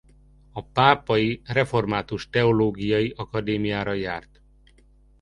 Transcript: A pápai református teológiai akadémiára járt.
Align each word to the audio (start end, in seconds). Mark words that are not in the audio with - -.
A 0.51 0.63
pápai 0.65 1.41
református 1.45 2.29
teológiai 2.29 3.13
akadémiára 3.17 3.93
járt. 3.93 4.41